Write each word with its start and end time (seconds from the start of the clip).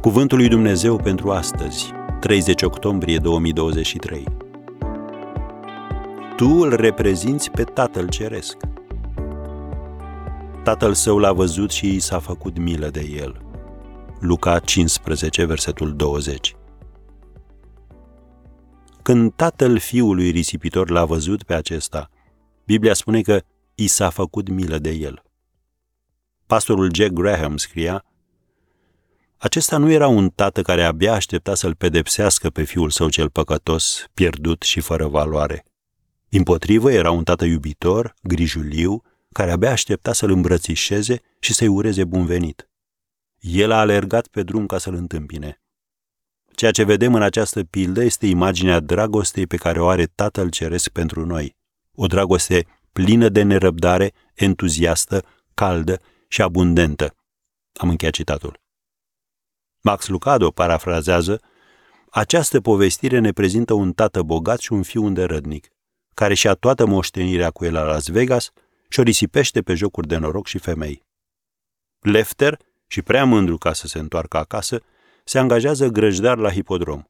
Cuvântul 0.00 0.38
lui 0.38 0.48
Dumnezeu 0.48 0.96
pentru 0.96 1.30
astăzi, 1.30 1.92
30 2.20 2.62
octombrie 2.62 3.18
2023. 3.18 4.24
Tu 6.36 6.48
îl 6.48 6.74
reprezinți 6.74 7.50
pe 7.50 7.64
Tatăl 7.64 8.08
Ceresc. 8.08 8.56
Tatăl 10.62 10.94
său 10.94 11.18
l-a 11.18 11.32
văzut 11.32 11.70
și 11.70 11.94
i 11.94 11.98
s-a 11.98 12.18
făcut 12.18 12.58
milă 12.58 12.88
de 12.88 13.00
el. 13.00 13.42
Luca 14.20 14.58
15, 14.58 15.44
versetul 15.44 15.96
20. 15.96 16.56
Când 19.02 19.32
tatăl 19.36 19.78
fiului 19.78 20.30
risipitor 20.30 20.90
l-a 20.90 21.04
văzut 21.04 21.42
pe 21.42 21.54
acesta, 21.54 22.10
Biblia 22.64 22.94
spune 22.94 23.20
că 23.20 23.40
i 23.74 23.86
s-a 23.86 24.10
făcut 24.10 24.48
milă 24.48 24.78
de 24.78 24.90
el. 24.90 25.22
Pastorul 26.46 26.94
Jack 26.94 27.10
Graham 27.10 27.56
scria, 27.56 28.04
acesta 29.38 29.76
nu 29.76 29.90
era 29.90 30.06
un 30.06 30.30
tată 30.30 30.62
care 30.62 30.84
abia 30.84 31.12
aștepta 31.12 31.54
să-l 31.54 31.74
pedepsească 31.74 32.50
pe 32.50 32.62
fiul 32.62 32.90
său 32.90 33.08
cel 33.08 33.30
păcătos, 33.30 34.04
pierdut 34.14 34.62
și 34.62 34.80
fără 34.80 35.06
valoare. 35.06 35.64
Din 36.28 36.42
potrivă, 36.42 36.92
era 36.92 37.10
un 37.10 37.24
tată 37.24 37.44
iubitor, 37.44 38.14
grijuliu, 38.22 39.02
care 39.32 39.50
abia 39.50 39.70
aștepta 39.70 40.12
să-l 40.12 40.30
îmbrățișeze 40.30 41.20
și 41.38 41.54
să-i 41.54 41.66
ureze 41.66 42.04
bun 42.04 42.26
venit. 42.26 42.70
El 43.38 43.70
a 43.70 43.78
alergat 43.78 44.26
pe 44.26 44.42
drum 44.42 44.66
ca 44.66 44.78
să-l 44.78 44.94
întâmpine. 44.94 45.62
Ceea 46.54 46.70
ce 46.70 46.82
vedem 46.82 47.14
în 47.14 47.22
această 47.22 47.64
pildă 47.64 48.04
este 48.04 48.26
imaginea 48.26 48.80
dragostei 48.80 49.46
pe 49.46 49.56
care 49.56 49.80
o 49.80 49.88
are 49.88 50.06
Tatăl 50.06 50.50
Ceresc 50.50 50.88
pentru 50.88 51.26
noi. 51.26 51.56
O 51.94 52.06
dragoste 52.06 52.66
plină 52.92 53.28
de 53.28 53.42
nerăbdare, 53.42 54.12
entuziastă, 54.34 55.24
caldă 55.54 56.00
și 56.28 56.42
abundentă. 56.42 57.14
Am 57.72 57.88
încheiat 57.88 58.14
citatul. 58.14 58.60
Max 59.88 60.08
Lucado 60.08 60.50
parafrazează, 60.50 61.40
această 62.10 62.60
povestire 62.60 63.18
ne 63.18 63.32
prezintă 63.32 63.72
un 63.72 63.92
tată 63.92 64.22
bogat 64.22 64.58
și 64.58 64.72
un 64.72 64.82
fiu 64.82 65.04
îndărădnic, 65.04 65.68
care 66.14 66.34
și-a 66.34 66.54
toată 66.54 66.86
moștenirea 66.86 67.50
cu 67.50 67.64
el 67.64 67.72
la 67.72 67.82
Las 67.82 68.06
Vegas 68.06 68.50
și 68.88 69.00
o 69.00 69.02
risipește 69.02 69.62
pe 69.62 69.74
jocuri 69.74 70.06
de 70.06 70.16
noroc 70.16 70.46
și 70.46 70.58
femei. 70.58 71.06
Lefter, 71.98 72.58
și 72.86 73.02
prea 73.02 73.24
mândru 73.24 73.56
ca 73.58 73.72
să 73.72 73.86
se 73.86 73.98
întoarcă 73.98 74.36
acasă, 74.36 74.82
se 75.24 75.38
angajează 75.38 75.88
grăjdar 75.88 76.38
la 76.38 76.50
hipodrom. 76.50 77.02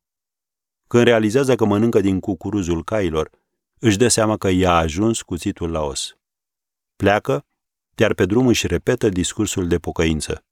Când 0.88 1.04
realizează 1.04 1.54
că 1.54 1.64
mănâncă 1.64 2.00
din 2.00 2.20
cucuruzul 2.20 2.84
cailor, 2.84 3.30
își 3.78 3.96
dă 3.96 4.08
seama 4.08 4.36
că 4.36 4.48
i-a 4.48 4.74
ajuns 4.74 5.22
cuțitul 5.22 5.70
la 5.70 5.80
os. 5.80 6.16
Pleacă, 6.96 7.46
iar 7.96 8.14
pe 8.14 8.24
drum 8.24 8.46
își 8.46 8.66
repetă 8.66 9.08
discursul 9.08 9.68
de 9.68 9.78
pocăință. 9.78 10.42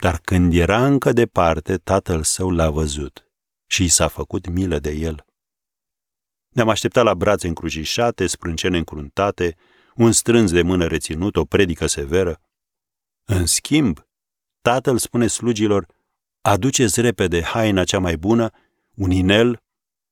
Dar 0.00 0.20
când 0.20 0.54
era 0.54 0.86
încă 0.86 1.12
departe, 1.12 1.76
tatăl 1.76 2.22
său 2.22 2.50
l-a 2.50 2.70
văzut 2.70 3.28
și 3.66 3.84
i 3.84 3.88
s-a 3.88 4.08
făcut 4.08 4.48
milă 4.48 4.78
de 4.78 4.90
el. 4.90 5.24
Ne-am 6.48 6.68
așteptat 6.68 7.04
la 7.04 7.14
brațe 7.14 7.46
încrucișate, 7.46 8.26
sprâncene 8.26 8.76
încruntate, 8.78 9.56
un 9.94 10.12
strâns 10.12 10.52
de 10.52 10.62
mână 10.62 10.86
reținut, 10.86 11.36
o 11.36 11.44
predică 11.44 11.86
severă. 11.86 12.40
În 13.24 13.46
schimb, 13.46 14.06
tatăl 14.60 14.98
spune 14.98 15.26
slugilor, 15.26 15.86
aduceți 16.40 17.00
repede 17.00 17.42
haina 17.42 17.84
cea 17.84 17.98
mai 17.98 18.16
bună, 18.16 18.50
un 18.94 19.10
inel 19.10 19.62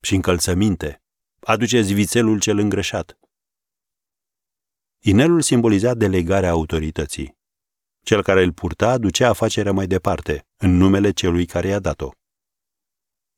și 0.00 0.14
încălțăminte. 0.14 1.02
Aduceți 1.40 1.92
vițelul 1.92 2.40
cel 2.40 2.58
îngrășat. 2.58 3.18
Inelul 4.98 5.40
simboliza 5.40 5.94
delegarea 5.94 6.50
autorității. 6.50 7.35
Cel 8.06 8.22
care 8.22 8.42
îl 8.42 8.52
purta 8.52 8.98
ducea 8.98 9.28
afacerea 9.28 9.72
mai 9.72 9.86
departe, 9.86 10.46
în 10.56 10.76
numele 10.76 11.10
celui 11.10 11.46
care 11.46 11.68
i-a 11.68 11.78
dat-o. 11.78 12.10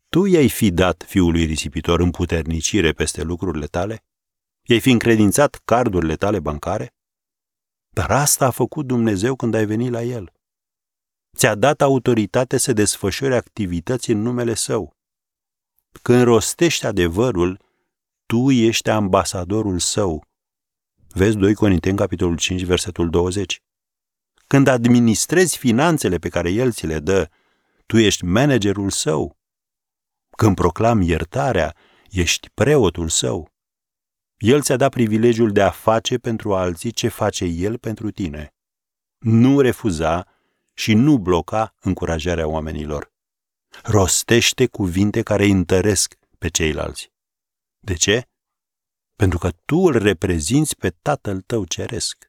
Tu 0.09 0.25
i-ai 0.25 0.49
fi 0.49 0.71
dat 0.71 1.05
fiului 1.07 1.45
risipitor 1.45 2.01
în 2.01 2.11
puternicire 2.11 2.93
peste 2.93 3.23
lucrurile 3.23 3.67
tale? 3.67 4.05
I-ai 4.63 4.81
fi 4.81 4.91
încredințat 4.91 5.61
cardurile 5.65 6.17
tale 6.17 6.41
bancare? 6.41 6.95
Dar 7.89 8.11
asta 8.11 8.47
a 8.47 8.51
făcut 8.51 8.87
Dumnezeu 8.87 9.37
când 9.37 9.55
ai 9.55 9.67
venit 9.67 9.91
la 9.91 10.03
el. 10.03 10.33
Ți-a 11.37 11.55
dat 11.55 11.83
autoritate 11.83 12.57
să 12.57 12.73
desfășori 12.73 13.35
activități 13.35 14.11
în 14.11 14.23
numele 14.23 14.55
său. 14.55 14.97
Când 16.03 16.23
rostești 16.23 16.87
adevărul, 16.87 17.61
tu 18.27 18.51
ești 18.51 18.91
ambasadorul 18.91 19.79
său. 19.79 20.25
Vezi 21.09 21.37
2 21.37 21.55
Corinteni, 21.55 21.97
capitolul 21.97 22.37
5, 22.37 22.63
versetul 22.63 23.11
20. 23.11 23.63
Când 24.49 24.67
administrezi 24.67 25.57
finanțele 25.57 26.19
pe 26.19 26.29
care 26.29 26.51
El 26.51 26.73
ți 26.73 26.87
le 26.87 26.99
dă, 26.99 27.29
tu 27.87 27.97
ești 27.97 28.25
managerul 28.25 28.91
său. 28.91 29.39
Când 30.37 30.55
proclami 30.55 31.07
iertarea, 31.09 31.77
ești 32.11 32.49
preotul 32.55 33.09
său. 33.09 33.53
El 34.37 34.63
ți-a 34.63 34.77
dat 34.77 34.91
privilegiul 34.91 35.53
de 35.53 35.63
a 35.63 35.71
face 35.71 36.19
pentru 36.19 36.55
alții 36.55 36.91
ce 36.91 37.09
face 37.09 37.45
El 37.45 37.79
pentru 37.79 38.11
tine. 38.11 38.55
Nu 39.19 39.61
refuza 39.61 40.27
și 40.75 40.95
nu 40.95 41.19
bloca 41.19 41.75
încurajarea 41.81 42.47
oamenilor. 42.47 43.13
Rostește 43.83 44.67
cuvinte 44.67 45.23
care 45.23 45.45
întăresc 45.45 46.15
pe 46.39 46.49
ceilalți. 46.49 47.13
De 47.79 47.95
ce? 47.95 48.29
Pentru 49.17 49.39
că 49.39 49.51
tu 49.65 49.77
îl 49.79 49.99
reprezinți 49.99 50.77
pe 50.77 50.91
Tatăl 50.91 51.41
tău 51.41 51.65
ceresc. 51.65 52.29